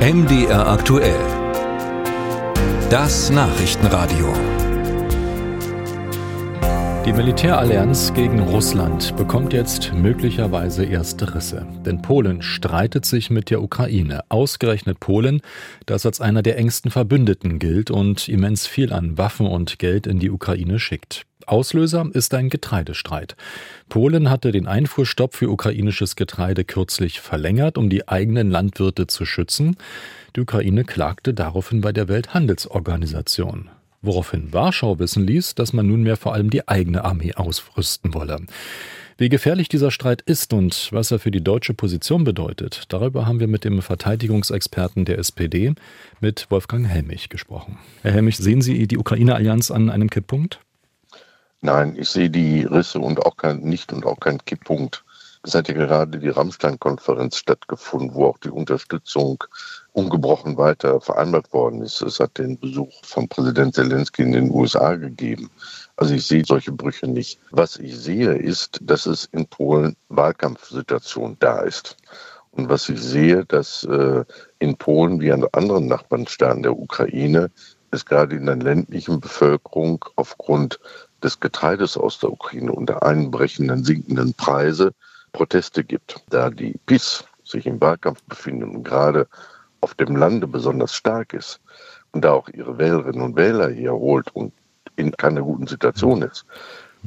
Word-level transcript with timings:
MDR 0.00 0.66
aktuell. 0.66 1.20
Das 2.88 3.28
Nachrichtenradio. 3.28 4.32
Die 7.04 7.12
Militärallianz 7.12 8.14
gegen 8.14 8.40
Russland 8.40 9.14
bekommt 9.16 9.52
jetzt 9.52 9.92
möglicherweise 9.92 10.86
erste 10.86 11.34
Risse. 11.34 11.66
Denn 11.84 12.00
Polen 12.00 12.40
streitet 12.40 13.04
sich 13.04 13.28
mit 13.28 13.50
der 13.50 13.60
Ukraine. 13.60 14.22
Ausgerechnet 14.30 15.00
Polen, 15.00 15.42
das 15.84 16.06
als 16.06 16.22
einer 16.22 16.40
der 16.40 16.56
engsten 16.56 16.90
Verbündeten 16.90 17.58
gilt 17.58 17.90
und 17.90 18.26
immens 18.26 18.66
viel 18.66 18.94
an 18.94 19.18
Waffen 19.18 19.46
und 19.46 19.78
Geld 19.78 20.06
in 20.06 20.18
die 20.18 20.30
Ukraine 20.30 20.78
schickt. 20.78 21.26
Auslöser 21.48 22.08
ist 22.12 22.34
ein 22.34 22.50
Getreidestreit. 22.50 23.36
Polen 23.88 24.30
hatte 24.30 24.52
den 24.52 24.66
Einfuhrstopp 24.66 25.34
für 25.34 25.50
ukrainisches 25.50 26.16
Getreide 26.16 26.64
kürzlich 26.64 27.20
verlängert, 27.20 27.78
um 27.78 27.90
die 27.90 28.08
eigenen 28.08 28.50
Landwirte 28.50 29.06
zu 29.06 29.24
schützen. 29.24 29.76
Die 30.36 30.40
Ukraine 30.40 30.84
klagte 30.84 31.34
daraufhin 31.34 31.80
bei 31.80 31.92
der 31.92 32.08
Welthandelsorganisation 32.08 33.70
woraufhin 34.02 34.52
Warschau 34.52 34.98
wissen 34.98 35.26
ließ, 35.26 35.54
dass 35.54 35.72
man 35.72 35.86
nunmehr 35.86 36.16
vor 36.16 36.34
allem 36.34 36.50
die 36.50 36.66
eigene 36.68 37.04
Armee 37.04 37.34
ausrüsten 37.34 38.14
wolle. 38.14 38.38
Wie 39.18 39.28
gefährlich 39.28 39.68
dieser 39.68 39.90
Streit 39.90 40.22
ist 40.22 40.54
und 40.54 40.88
was 40.92 41.10
er 41.10 41.18
für 41.18 41.30
die 41.30 41.44
deutsche 41.44 41.74
Position 41.74 42.24
bedeutet, 42.24 42.84
darüber 42.88 43.26
haben 43.26 43.38
wir 43.38 43.48
mit 43.48 43.64
dem 43.64 43.82
Verteidigungsexperten 43.82 45.04
der 45.04 45.18
SPD, 45.18 45.74
mit 46.20 46.46
Wolfgang 46.48 46.88
Helmich, 46.88 47.28
gesprochen. 47.28 47.78
Herr 48.00 48.12
Helmich, 48.12 48.38
sehen 48.38 48.62
Sie 48.62 48.86
die 48.86 48.96
Ukraine-Allianz 48.96 49.70
an 49.70 49.90
einem 49.90 50.08
Kipppunkt? 50.08 50.60
Nein, 51.62 51.94
ich 51.98 52.08
sehe 52.08 52.30
die 52.30 52.62
Risse 52.62 52.98
und 52.98 53.24
auch 53.26 53.36
kein, 53.36 53.60
nicht 53.60 53.92
und 53.92 54.06
auch 54.06 54.18
keinen 54.18 54.44
Kipppunkt. 54.44 55.04
Es 55.42 55.54
hat 55.54 55.68
ja 55.68 55.74
gerade 55.74 56.18
die 56.18 56.28
Rammstein-Konferenz 56.28 57.36
stattgefunden, 57.36 58.14
wo 58.14 58.26
auch 58.26 58.38
die 58.38 58.50
Unterstützung 58.50 59.42
ungebrochen 59.92 60.56
weiter 60.58 61.00
vereinbart 61.00 61.50
worden 61.52 61.82
ist. 61.82 62.02
Es 62.02 62.20
hat 62.20 62.36
den 62.36 62.58
Besuch 62.58 62.92
von 63.04 63.26
Präsident 63.26 63.74
Zelensky 63.74 64.22
in 64.22 64.32
den 64.32 64.50
USA 64.50 64.96
gegeben. 64.96 65.50
Also 65.96 66.14
ich 66.14 66.26
sehe 66.26 66.44
solche 66.44 66.72
Brüche 66.72 67.06
nicht. 67.06 67.38
Was 67.50 67.76
ich 67.76 67.98
sehe, 67.98 68.34
ist, 68.34 68.78
dass 68.82 69.06
es 69.06 69.26
in 69.32 69.46
Polen 69.46 69.96
Wahlkampfsituation 70.08 71.36
da 71.40 71.60
ist. 71.60 71.96
Und 72.52 72.68
was 72.68 72.88
ich 72.88 73.00
sehe, 73.00 73.44
dass 73.46 73.84
äh, 73.84 74.24
in 74.58 74.76
Polen 74.76 75.20
wie 75.20 75.32
an 75.32 75.46
anderen 75.52 75.86
Nachbarstaaten 75.86 76.62
der 76.62 76.76
Ukraine 76.76 77.50
es 77.92 78.04
gerade 78.04 78.36
in 78.36 78.46
der 78.46 78.56
ländlichen 78.56 79.20
Bevölkerung 79.20 80.04
aufgrund 80.16 80.78
des 81.22 81.40
Getreides 81.40 81.96
aus 81.96 82.18
der 82.18 82.32
Ukraine 82.32 82.72
und 82.72 82.88
der 82.88 83.02
einbrechenden 83.02 83.84
sinkenden 83.84 84.34
Preise 84.34 84.92
Proteste 85.32 85.84
gibt. 85.84 86.16
Da 86.30 86.50
die 86.50 86.78
PIS 86.86 87.24
sich 87.44 87.66
im 87.66 87.80
Wahlkampf 87.80 88.22
befinden 88.24 88.76
und 88.76 88.84
gerade 88.84 89.28
auf 89.80 89.94
dem 89.94 90.16
Lande 90.16 90.46
besonders 90.46 90.94
stark 90.94 91.32
ist 91.34 91.60
und 92.12 92.24
da 92.24 92.32
auch 92.32 92.48
ihre 92.48 92.78
Wählerinnen 92.78 93.22
und 93.22 93.36
Wähler 93.36 93.70
hier 93.70 93.92
holt 93.92 94.34
und 94.34 94.52
in 94.96 95.12
keiner 95.12 95.42
guten 95.42 95.66
Situation 95.66 96.22
ist, 96.22 96.44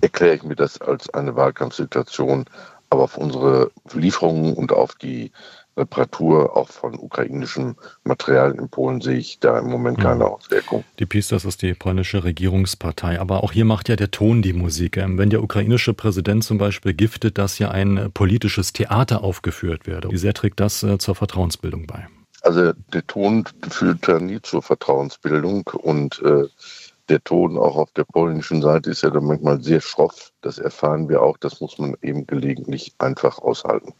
erkläre 0.00 0.34
ich 0.34 0.42
mir 0.42 0.56
das 0.56 0.80
als 0.80 1.08
eine 1.10 1.34
Wahlkampfsituation. 1.36 2.44
Aber 2.90 3.04
auf 3.04 3.16
unsere 3.16 3.70
Lieferungen 3.92 4.54
und 4.54 4.72
auf 4.72 4.94
die 4.94 5.30
Reparatur 5.78 6.56
auch 6.56 6.68
von 6.68 6.98
ukrainischem 6.98 7.76
Material 8.04 8.52
in 8.52 8.68
Polen 8.68 9.00
sehe 9.00 9.16
ich 9.16 9.38
da 9.38 9.58
im 9.58 9.70
Moment 9.70 10.00
keine 10.00 10.26
Auswirkung. 10.26 10.84
Die 10.98 11.06
PiS, 11.06 11.28
das 11.28 11.44
ist 11.44 11.62
die 11.62 11.74
polnische 11.74 12.24
Regierungspartei. 12.24 13.20
Aber 13.20 13.44
auch 13.44 13.52
hier 13.52 13.64
macht 13.64 13.88
ja 13.88 13.96
der 13.96 14.10
Ton 14.10 14.42
die 14.42 14.52
Musik. 14.52 14.96
Ähm, 14.96 15.16
wenn 15.18 15.30
der 15.30 15.42
ukrainische 15.42 15.94
Präsident 15.94 16.44
zum 16.44 16.58
Beispiel 16.58 16.94
giftet, 16.94 17.38
dass 17.38 17.58
ja 17.58 17.70
ein 17.70 18.10
politisches 18.12 18.72
Theater 18.72 19.22
aufgeführt 19.22 19.86
werde. 19.86 20.10
Wie 20.10 20.18
sehr 20.18 20.34
trägt 20.34 20.60
das 20.60 20.82
äh, 20.82 20.98
zur 20.98 21.14
Vertrauensbildung 21.14 21.86
bei? 21.86 22.08
Also 22.42 22.72
der 22.92 23.06
Ton 23.06 23.44
führt 23.68 24.06
ja 24.06 24.18
nie 24.20 24.40
zur 24.42 24.62
Vertrauensbildung 24.62 25.68
und 25.74 26.20
äh, 26.22 26.44
der 27.08 27.22
Ton 27.24 27.56
auch 27.56 27.76
auf 27.76 27.92
der 27.92 28.04
polnischen 28.04 28.62
Seite 28.62 28.90
ist 28.90 29.02
ja 29.02 29.10
dann 29.10 29.24
manchmal 29.24 29.62
sehr 29.62 29.80
schroff. 29.80 30.32
Das 30.40 30.58
erfahren 30.58 31.08
wir 31.08 31.22
auch. 31.22 31.36
Das 31.38 31.60
muss 31.60 31.78
man 31.78 31.96
eben 32.02 32.26
gelegentlich 32.26 32.94
einfach 32.98 33.38
aushalten. 33.38 33.94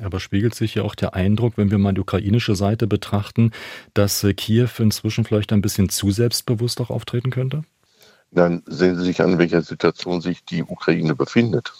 Aber 0.00 0.18
spiegelt 0.18 0.54
sich 0.54 0.74
ja 0.74 0.82
auch 0.82 0.94
der 0.94 1.14
Eindruck, 1.14 1.56
wenn 1.56 1.70
wir 1.70 1.78
mal 1.78 1.94
die 1.94 2.00
ukrainische 2.00 2.56
Seite 2.56 2.86
betrachten, 2.86 3.52
dass 3.94 4.24
äh, 4.24 4.34
Kiew 4.34 4.68
inzwischen 4.78 5.24
vielleicht 5.24 5.52
ein 5.52 5.62
bisschen 5.62 5.88
zu 5.88 6.10
selbstbewusst 6.10 6.80
auch 6.80 6.90
auftreten 6.90 7.30
könnte? 7.30 7.62
Dann 8.32 8.62
sehen 8.66 8.96
Sie 8.96 9.04
sich 9.04 9.22
an, 9.22 9.34
in 9.34 9.38
welcher 9.38 9.62
Situation 9.62 10.20
sich 10.20 10.44
die 10.44 10.64
Ukraine 10.64 11.14
befindet. 11.14 11.72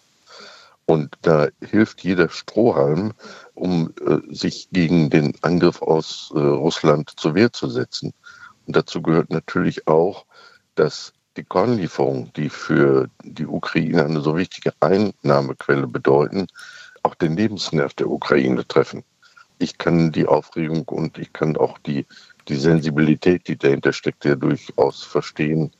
Und 0.87 1.16
da 1.22 1.49
hilft 1.61 2.05
jeder 2.05 2.28
Strohhalm, 2.28 3.15
um 3.55 3.93
äh, 4.06 4.19
sich 4.33 4.69
gegen 4.71 5.11
den 5.11 5.34
Angriff 5.43 5.83
aus 5.83 6.33
äh, 6.34 6.39
Russland 6.39 7.11
zur 7.16 7.34
Wehr 7.34 7.53
zu 7.53 7.69
setzen. 7.69 8.12
Und 8.66 8.77
dazu 8.77 9.03
gehört 9.03 9.31
natürlich 9.31 9.89
auch, 9.89 10.27
dass 10.75 11.12
die 11.37 11.45
Kornlieferungen, 11.45 12.33
die 12.37 12.49
für 12.49 13.09
die 13.23 13.47
Ukraine 13.47 14.05
eine 14.05 14.21
so 14.21 14.37
wichtige 14.37 14.73
Einnahmequelle 14.81 15.87
bedeuten, 15.87 16.47
auch 17.03 17.15
den 17.15 17.37
Lebensnerv 17.37 17.95
der 17.95 18.09
Ukraine 18.09 18.67
treffen. 18.67 19.05
Ich 19.59 19.79
kann 19.79 20.13
die 20.13 20.27
Aufregung 20.27 20.84
und 20.89 21.19
ich 21.19 21.33
kann 21.33 21.57
auch 21.57 21.79
die, 21.79 22.07
die 22.49 22.57
Sensibilität, 22.57 23.47
die 23.49 23.57
dahinter 23.57 23.93
steckt, 23.93 24.25
ja 24.25 24.34
durchaus 24.34 25.03
verstehen. 25.03 25.71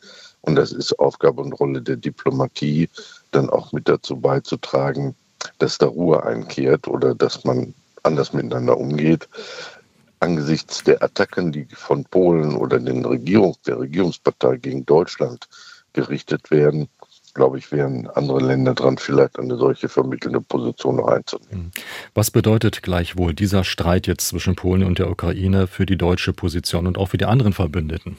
Und 0.43 0.57
das 0.57 0.73
ist 0.73 0.99
Aufgabe 0.99 1.43
und 1.43 1.53
Rolle 1.53 1.83
der 1.83 1.97
Diplomatie, 1.97 2.89
dann 3.31 3.49
auch 3.51 3.73
mit 3.73 3.89
dazu 3.89 4.17
beizutragen, 4.17 5.15
dass 5.59 5.79
da 5.79 5.87
Ruhe 5.87 6.23
einkehrt 6.25 6.87
oder 6.89 7.15
dass 7.15 7.45
man 7.45 7.75
anders 8.03 8.33
miteinander 8.33 8.77
umgeht. 8.77 9.29
Angesichts 10.25 10.83
der 10.83 11.03
Attacken, 11.03 11.53
die 11.53 11.67
von 11.71 12.05
Polen 12.05 12.57
oder 12.57 12.81
den 12.81 13.05
Regierung, 13.05 13.57
der 13.67 13.79
Regierungspartei 13.79 14.57
gegen 14.57 14.87
Deutschland 14.87 15.47
gerichtet 15.93 16.51
werden, 16.51 16.89
glaube 17.35 17.59
ich, 17.59 17.71
wären 17.73 18.09
andere 18.09 18.41
Länder 18.41 18.75
dran, 18.75 18.97
vielleicht 18.97 19.39
eine 19.39 19.57
solche 19.57 19.91
vermittelnde 19.91 20.41
Position 20.41 20.97
noch 20.97 21.09
einzunehmen. 21.09 21.73
Was 22.15 22.31
bedeutet 22.31 22.83
gleichwohl 22.83 23.35
dieser 23.35 23.65
Streit 23.65 24.07
jetzt 24.07 24.29
zwischen 24.29 24.57
Polen 24.57 24.85
und 24.85 24.99
der 24.99 25.11
Ukraine 25.11 25.67
für 25.67 25.85
die 25.85 25.99
deutsche 25.99 26.33
Position 26.33 26.87
und 26.87 26.97
auch 26.97 27.09
für 27.11 27.19
die 27.19 27.27
anderen 27.27 27.53
Verbündeten? 27.53 28.17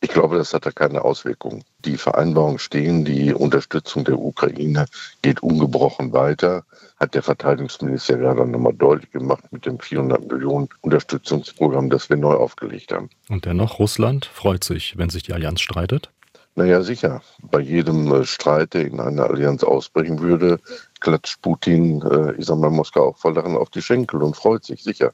Ich 0.00 0.10
glaube, 0.10 0.36
das 0.36 0.54
hat 0.54 0.66
da 0.66 0.70
keine 0.70 1.04
Auswirkungen. 1.04 1.64
Die 1.84 1.96
Vereinbarungen 1.96 2.58
stehen, 2.58 3.04
die 3.04 3.32
Unterstützung 3.34 4.04
der 4.04 4.18
Ukraine 4.18 4.86
geht 5.22 5.42
ungebrochen 5.42 6.12
weiter, 6.12 6.64
hat 6.98 7.14
der 7.14 7.22
Verteidigungsminister 7.22 8.18
gerade 8.18 8.46
nochmal 8.46 8.74
deutlich 8.74 9.10
gemacht 9.10 9.44
mit 9.50 9.66
dem 9.66 9.78
400 9.78 10.30
Millionen 10.30 10.68
Unterstützungsprogramm, 10.80 11.90
das 11.90 12.10
wir 12.10 12.16
neu 12.16 12.34
aufgelegt 12.34 12.92
haben. 12.92 13.10
Und 13.28 13.44
dennoch, 13.44 13.78
Russland 13.78 14.26
freut 14.26 14.64
sich, 14.64 14.96
wenn 14.98 15.10
sich 15.10 15.22
die 15.22 15.32
Allianz 15.32 15.60
streitet? 15.60 16.10
Naja, 16.58 16.82
sicher. 16.82 17.22
Bei 17.40 17.60
jedem 17.60 18.12
äh, 18.12 18.24
Streit, 18.24 18.74
der 18.74 18.84
in 18.84 18.98
einer 18.98 19.30
Allianz 19.30 19.62
ausbrechen 19.62 20.18
würde, 20.18 20.58
klatscht 20.98 21.40
Putin, 21.40 22.02
äh, 22.02 22.32
ich 22.32 22.46
sag 22.46 22.58
mal, 22.58 22.68
Moskau 22.68 23.10
auch 23.10 23.16
voll 23.16 23.34
daran 23.34 23.56
auf 23.56 23.70
die 23.70 23.80
Schenkel 23.80 24.24
und 24.24 24.34
freut 24.34 24.64
sich, 24.64 24.82
sicher. 24.82 25.12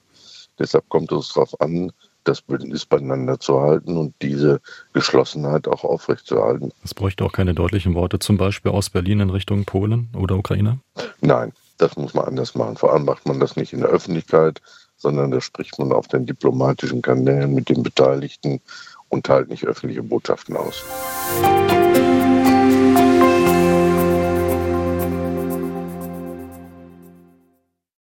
Deshalb 0.58 0.88
kommt 0.88 1.12
es 1.12 1.34
darauf 1.34 1.60
an, 1.60 1.92
das 2.24 2.42
Bündnis 2.42 2.86
beieinander 2.86 3.38
zu 3.38 3.60
halten 3.60 3.96
und 3.96 4.14
diese 4.22 4.60
Geschlossenheit 4.92 5.68
auch 5.68 5.84
aufrechtzuerhalten. 5.84 6.72
Es 6.82 6.94
bräuchte 6.94 7.24
auch 7.24 7.32
keine 7.32 7.54
deutlichen 7.54 7.94
Worte, 7.94 8.18
zum 8.18 8.36
Beispiel 8.36 8.72
aus 8.72 8.90
Berlin 8.90 9.20
in 9.20 9.30
Richtung 9.30 9.64
Polen 9.64 10.08
oder 10.16 10.36
Ukraine? 10.36 10.80
Nein, 11.20 11.52
das 11.78 11.96
muss 11.96 12.14
man 12.14 12.26
anders 12.26 12.54
machen. 12.54 12.76
Vor 12.76 12.92
allem 12.92 13.04
macht 13.04 13.26
man 13.26 13.40
das 13.40 13.56
nicht 13.56 13.72
in 13.72 13.80
der 13.80 13.90
Öffentlichkeit, 13.90 14.60
sondern 14.96 15.30
da 15.30 15.40
spricht 15.40 15.78
man 15.78 15.92
auf 15.92 16.08
den 16.08 16.26
diplomatischen 16.26 17.02
Kanälen 17.02 17.54
mit 17.54 17.68
den 17.68 17.82
Beteiligten 17.82 18.60
und 19.08 19.26
teilt 19.26 19.48
nicht 19.48 19.64
öffentliche 19.64 20.02
Botschaften 20.02 20.56
aus. 20.56 20.82